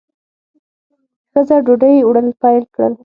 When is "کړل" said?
2.73-2.93